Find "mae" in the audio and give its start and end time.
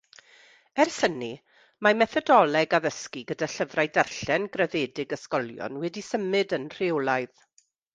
1.87-1.97